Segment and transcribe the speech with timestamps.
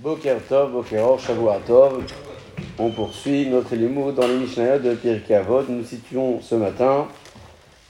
[0.00, 2.04] Boker Tov, Bokeror, Shavua Tov.
[2.78, 5.62] On poursuit notre limoud dans les Mishnayot de Pirkei Avot.
[5.68, 7.08] Nous nous situons ce matin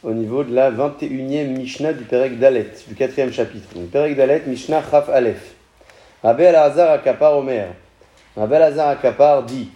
[0.03, 3.69] au niveau de la 21e Mishnah du Perek Dalet, du quatrième chapitre.
[3.75, 5.55] Donc Perek Dalet, Mishnah Chaf Aleph.
[6.23, 7.75] Rabbi Al-Hazar Akapar Omer.
[8.39, 9.69] Rabbi Al-Hazar Akapar dit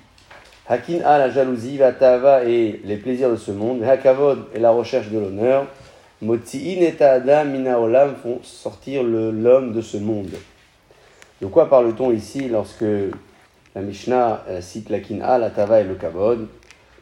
[0.66, 5.10] Hakin a la jalousie, Vatava et les plaisirs de ce monde, Hakavod et la recherche
[5.10, 5.66] de l'honneur,
[6.22, 10.30] Motsi'in et Adam Mina Olam font sortir l'homme de ce monde.
[11.42, 12.84] De quoi parle-t-on ici lorsque
[13.74, 16.46] la Mishnah euh, cite la Kina, la Tava et le Kavod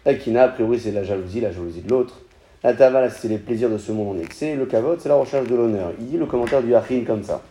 [0.06, 2.22] La Kina, a priori, c'est la jalousie, la jalousie de l'autre.
[2.64, 4.54] La Tava, c'est les plaisirs de ce monde en excès.
[4.54, 5.92] Le Kavod, c'est la recherche de l'honneur.
[6.00, 7.42] Il dit le commentaire du Hachin comme ça.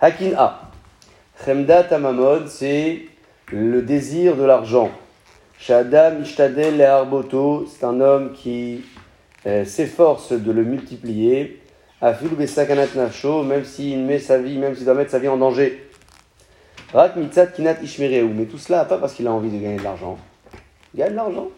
[0.00, 0.32] Hakin.
[1.46, 3.06] Chemda Tamamod, c'est
[3.50, 4.90] le désir de l'argent.
[5.58, 8.84] Shada Mishtadel et Arboto, c'est un homme qui
[9.46, 11.62] euh, s'efforce de le multiplier.
[12.02, 15.38] Afil Besakanat Nafsho, même s'il met sa vie, même s'il doit mettre sa vie en
[15.38, 15.88] danger.
[16.92, 19.82] Rak Mitzat Kinat Ishmereu, mais tout cela pas parce qu'il a envie de gagner de
[19.82, 20.18] l'argent.
[20.94, 21.48] Il gagne de l'argent.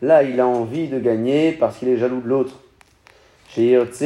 [0.00, 2.58] Là, il a envie de gagner parce qu'il est jaloux de l'autre.
[3.48, 4.02] Chez Yotze,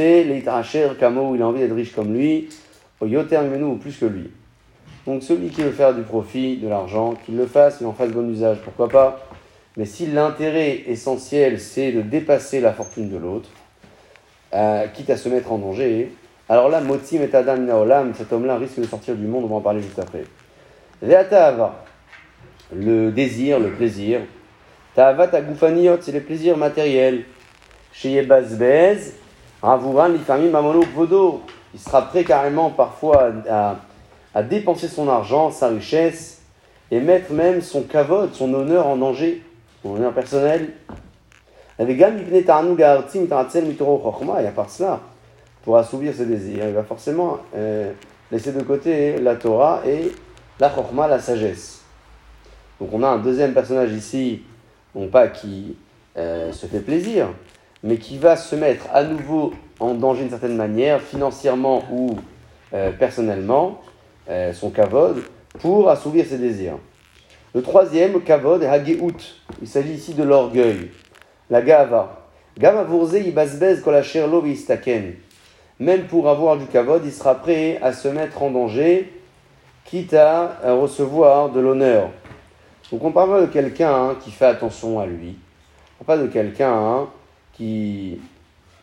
[0.98, 2.48] Kamo, il a envie d'être riche comme lui.
[3.00, 4.30] Au Yoter ou plus que lui.
[5.06, 8.10] Donc celui qui veut faire du profit, de l'argent, qu'il le fasse, il en fasse
[8.10, 9.28] bon usage, pourquoi pas.
[9.76, 13.50] Mais si l'intérêt essentiel, c'est de dépasser la fortune de l'autre,
[14.54, 16.10] euh, quitte à se mettre en danger,
[16.48, 19.60] alors là, Moti Metadam Naolam, cet homme-là risque de sortir du monde, on va en
[19.60, 20.24] parler juste après.
[21.02, 21.18] Le
[23.10, 24.20] désir, le plaisir.
[24.94, 27.24] Ta'avat agufaniot, c'est les plaisirs matériels.
[27.92, 29.12] Chez Yebazbez,
[29.62, 31.42] Ravuran Lifami Mamono Vodo,
[31.74, 33.30] il sera prêt carrément parfois
[34.34, 36.40] à, dépenser son argent, sa richesse,
[36.90, 39.42] et mettre même son kavod, son honneur en danger,
[39.82, 40.70] son honneur personnel.
[41.78, 42.04] Avec et
[44.46, 45.00] à part cela,
[45.62, 47.92] pour assouvir ses désirs, il va forcément euh,
[48.30, 50.10] laisser de côté la Torah et
[50.58, 51.82] la Chochma, la sagesse.
[52.80, 54.42] Donc on a un deuxième personnage ici,
[54.94, 55.76] non pas qui
[56.16, 57.28] euh, se fait plaisir,
[57.82, 62.16] mais qui va se mettre à nouveau en danger d'une certaine manière, financièrement ou
[62.74, 63.80] euh, personnellement,
[64.28, 65.22] euh, son kavod,
[65.60, 66.78] pour assouvir ses désirs.
[67.54, 69.16] Le troisième, kavod, est hageout.
[69.62, 70.90] Il s'agit ici de l'orgueil,
[71.48, 72.26] la gava.
[72.58, 75.14] Gava vourze ibazbez kolacher lo istaken.
[75.78, 79.12] Même pour avoir du kavod, il sera prêt à se mettre en danger,
[79.86, 82.10] quitte à recevoir de l'honneur.
[82.92, 85.36] Donc on parle pas de quelqu'un hein, qui fait attention à lui.
[86.00, 87.08] On parle pas de quelqu'un hein,
[87.52, 88.20] qui,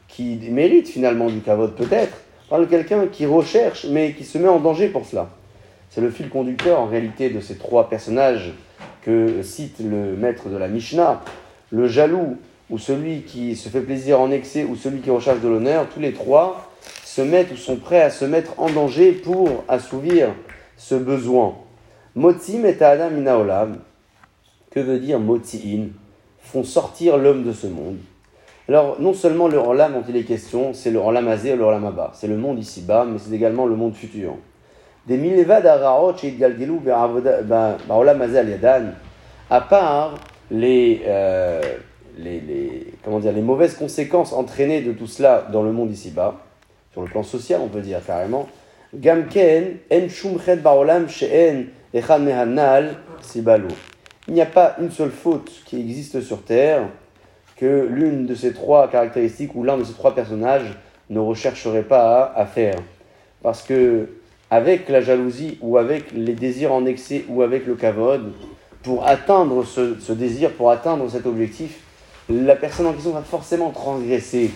[0.07, 2.17] qui mérite finalement du kavod peut-être.
[2.47, 5.29] On parle de quelqu'un qui recherche mais qui se met en danger pour cela.
[5.89, 8.51] C'est le fil conducteur en réalité de ces trois personnages
[9.03, 11.21] que cite le maître de la Mishnah.
[11.69, 12.37] Le jaloux
[12.69, 15.99] ou celui qui se fait plaisir en excès ou celui qui recherche de l'honneur, tous
[15.99, 16.71] les trois
[17.03, 20.29] se mettent ou sont prêts à se mettre en danger pour assouvir
[20.83, 21.55] ce besoin.
[22.13, 23.77] Motim et Adam minaolam.
[24.69, 25.87] Que veut dire moti'in
[26.39, 27.97] Font sortir l'homme de ce monde.
[28.67, 31.63] Alors, non seulement le Olam dont il est question, c'est le Olam Azé et le
[31.63, 32.11] Olam Abba.
[32.13, 34.35] C'est le monde ici-bas, mais c'est également le monde futur.
[35.07, 35.69] Des milevad
[36.17, 36.79] chez Galgelu
[37.89, 38.83] Olam Azé al Yadan,
[39.49, 40.15] à part
[40.51, 41.61] les, euh,
[42.17, 46.35] les, les, comment dire, les mauvaises conséquences entraînées de tout cela dans le monde ici-bas,
[46.91, 48.47] sur le plan social, on peut dire carrément,
[54.27, 56.83] Il n'y a pas une seule faute qui existe sur terre
[57.57, 60.77] que l'une de ces trois caractéristiques ou l'un de ces trois personnages
[61.09, 62.75] ne rechercherait pas à, faire.
[63.41, 64.09] Parce que
[64.51, 68.31] avec la jalousie ou avec les désirs en excès ou avec le kavod,
[68.83, 71.79] pour atteindre ce, ce désir, pour atteindre cet objectif,
[72.29, 74.51] la personne en question va forcément transgresser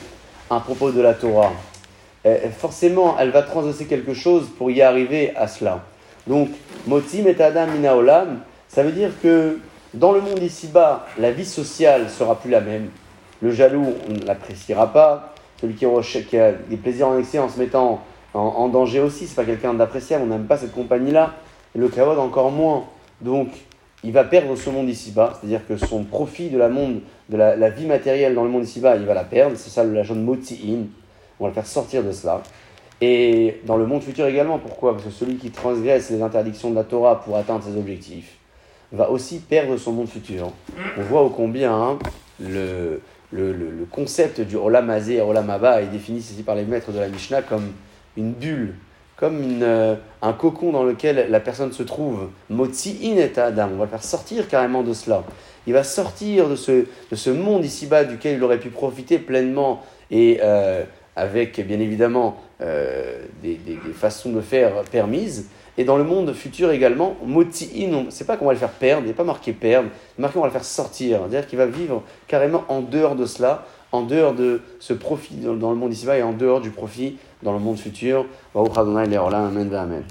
[0.52, 1.54] un propos de la Torah.
[2.28, 5.84] Euh, forcément, elle va transgresser quelque chose pour y arriver à cela.
[6.28, 6.50] Donc,
[6.86, 9.60] moti metadam minaolam, ça veut dire que
[9.94, 12.90] dans le monde ici-bas, la vie sociale sera plus la même.
[13.42, 15.34] Le jaloux, on ne l'appréciera pas.
[15.62, 18.02] Celui qui, a des plaisirs en excès en se mettant
[18.34, 21.34] en, danger aussi, c'est pas quelqu'un d'appréciable, on n'aime pas cette compagnie-là.
[21.76, 22.84] Et le kavod encore moins.
[23.22, 23.50] Donc,
[24.04, 27.00] il va perdre ce monde ici-bas, c'est-à-dire que son profit de la, monde,
[27.30, 29.56] de la, vie matérielle dans le monde ici-bas, il va la perdre.
[29.56, 30.86] C'est ça la jaune moti'in.
[31.40, 32.42] On va le faire sortir de cela.
[33.00, 34.94] Et dans le monde futur également, pourquoi?
[34.94, 38.38] Parce que celui qui transgresse les interdictions de la Torah pour atteindre ses objectifs
[38.92, 40.52] va aussi perdre son monde futur.
[40.98, 42.00] On voit au combien hein,
[42.40, 43.02] le,
[43.32, 47.00] le, le- concept du Olam et Olam Abba est défini ici par les maîtres de
[47.00, 47.72] la Mishnah comme
[48.16, 48.76] une bulle,
[49.16, 52.30] comme une, euh, un cocon dans lequel la personne se trouve.
[52.50, 55.24] Motzi in et Adam, on va le faire sortir carrément de cela.
[55.68, 59.84] Il va sortir de ce, de ce monde ici-bas duquel il aurait pu profiter pleinement
[60.10, 60.84] et euh,
[61.18, 66.72] avec bien évidemment euh, des, des- façons de faire permises, Et dans le monde futur
[66.72, 70.36] également, moti'in, c'est pas qu'on va le faire perdre, il n'est pas marqué perdre, marqué
[70.36, 71.20] qu'on va le faire sortir.
[71.20, 75.72] C'est-à-dire qu'il va vivre carrément en dehors de cela, en dehors de ce profit dans
[75.72, 78.26] le monde ici-bas et en dehors du profit dans le monde futur.
[79.34, 80.04] Amen, amen.